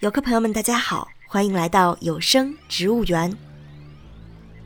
[0.00, 3.36] 游客朋友们，大家好，欢迎来到有声植物园。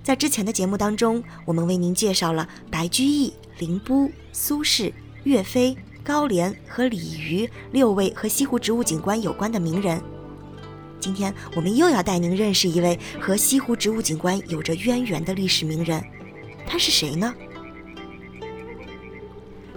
[0.02, 4.92] 在之前的节目当中，我们为您介绍了白居易、林逋、苏轼、
[5.24, 5.74] 岳飞、
[6.04, 10.02] 高廉和李渔六位和西湖植物景观有关的名人。
[11.00, 16.04] 今天我们又要带您认识一位和西湖植物景观有着渊源的历史名人，
[16.66, 17.34] 他是谁呢？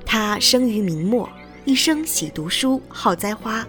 [0.05, 1.29] 他生于明末，
[1.63, 3.65] 一生喜读书，好栽花。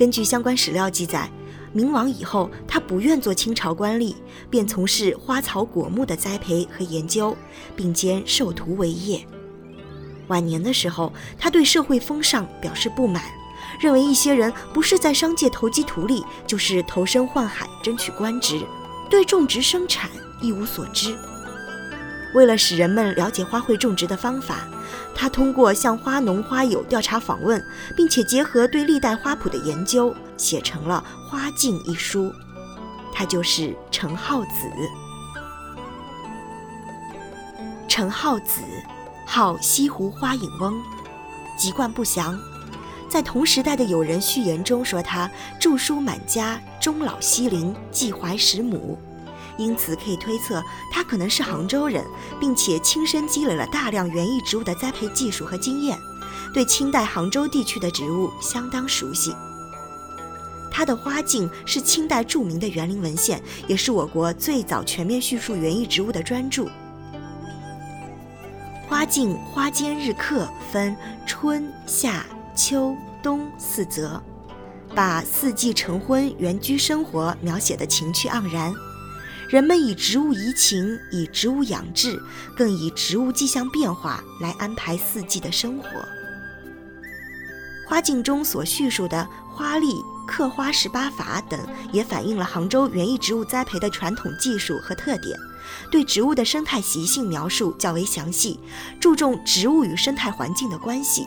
[0.00, 1.30] 根据相关史料记载，
[1.74, 4.14] 明亡以后，他不愿做清朝官吏，
[4.48, 7.36] 便从事花草果木的栽培和研究，
[7.76, 9.22] 并兼授徒为业。
[10.28, 13.22] 晚年的时候，他对社会风尚表示不满，
[13.78, 18.58] 认为一些人不是在商界投机图利，就是投身宦海争取官职，
[19.10, 20.08] 对种植生产
[20.40, 21.14] 一无所知。
[22.34, 24.58] 为了使人们了解花卉种植的方法，
[25.14, 27.62] 他通过向花农花友调查访问，
[27.96, 32.32] 并且结合对历代花圃的研究，写成了《花镜》一书。
[33.12, 34.48] 他就是程浩子。
[37.88, 38.62] 程浩子，
[39.26, 40.80] 号西湖花影翁，
[41.58, 42.38] 籍贯不详。
[43.08, 48.96] 在同时代的友人序言中说他著书满家，终老西陵，寄怀十亩。
[49.60, 52.04] 因此可以推测，他可能是杭州人，
[52.40, 55.98] 并且亲身积累了大量园艺植物的栽培技术和经验，
[56.54, 59.34] 对清代杭州地区的植物相当熟悉。
[60.72, 66.64] 他的《花镜》是清代著名的园林文献，也是我国最早全面叙述园艺植物的专著。
[68.88, 72.24] 《花镜》花间日刻分春夏
[72.56, 74.20] 秋冬四则，
[74.94, 78.72] 把四季成婚、原居生活描写的情趣盎然。
[79.50, 82.22] 人们以植物怡情，以植物养志，
[82.56, 85.88] 更以植物迹象变化来安排四季的生活。
[87.84, 91.58] 花镜中所叙述的花历、刻花十八法等，
[91.90, 95.36] 也反映了杭州园艺植物栽培的传统技术和特点，
[95.90, 98.60] 对植物的生态习性描述较为详细，
[99.00, 101.26] 注重植物与生态环境的关系。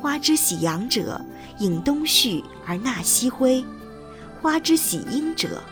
[0.00, 1.20] 花之喜阳者，
[1.58, 3.62] 引东煦而纳西辉；
[4.40, 5.62] 花之喜阴者，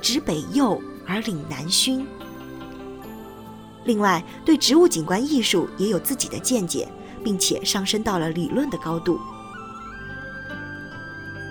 [0.00, 2.06] 指北右而岭南熏。
[3.84, 6.88] 另外，对植物景观艺术也有自己的见解，
[7.22, 9.18] 并且上升到了理论的高度。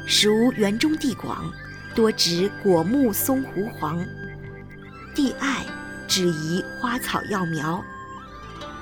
[0.06, 1.50] 属园中地广，
[1.96, 3.98] 多植果木松胡黄，
[5.16, 5.66] 地矮，
[6.08, 7.84] 只宜花草药苗。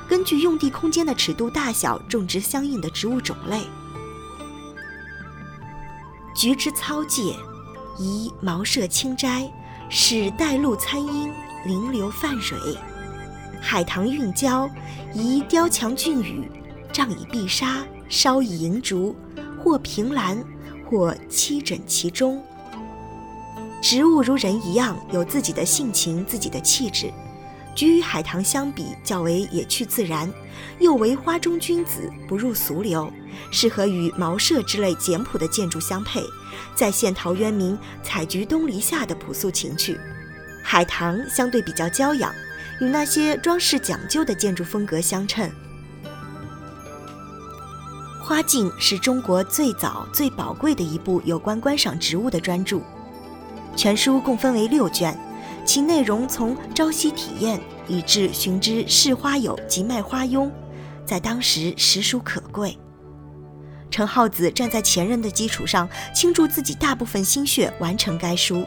[0.10, 3.62] 根据用地空间的尺度大小，种植相应的植物种类。
[6.36, 7.36] 菊之操介，
[7.98, 9.52] 宜茅舍清斋。
[9.96, 11.32] 使带露参阴，
[11.66, 12.58] 临流泛蕊；
[13.62, 14.68] 海棠韵娇，
[15.14, 16.50] 宜雕墙峻宇，
[16.92, 19.16] 帐以碧纱，烧以银烛，
[19.64, 20.44] 或凭栏，
[20.90, 22.42] 或栖枕其中。
[23.84, 27.14] 植物如人一样，有自己的性情，自己的气质。
[27.76, 30.32] 菊与海棠相比，较为野趣自然，
[30.80, 33.12] 又为花中君子，不入俗流，
[33.52, 36.24] 适合与茅舍之类简朴的建筑相配。
[36.76, 40.00] 再现陶渊明“采菊东篱下”的朴素情趣，
[40.64, 42.34] 海棠相对比较娇养，
[42.80, 45.50] 与那些装饰讲究的建筑风格相称。
[48.26, 52.80] 《花镜》是中国最早最宝贵的一部有关观赏植物的专著，
[53.76, 55.18] 全书共分为六卷，
[55.66, 60.52] 其内容从朝夕体验以至寻知试花友及卖花佣，
[61.06, 62.78] 在当时实属可贵。
[63.90, 68.66] 程浩子站在前人的基础上，倾注自己大部分心血完成该书。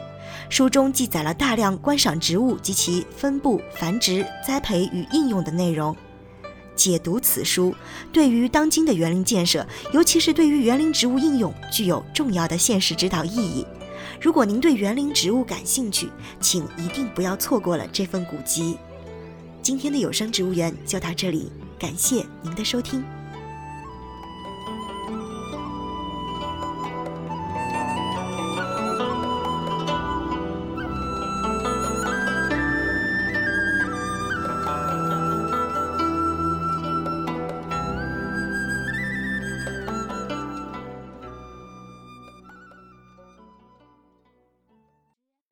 [0.49, 5.95] 书中记载了大量观赏植物及其分布、繁殖、栽培与应用的内容。
[6.75, 7.75] 解读此书，
[8.13, 13.65] 对于当今的园林建设，尤其是对于园林植物应用，具有重要的现实指导意义。
[14.19, 16.09] 如果您对园林植物感兴趣，
[16.39, 18.77] 请一定不要错过了这份古籍。
[19.61, 23.16] 今天的有声植物园就到这里，感谢您的收听。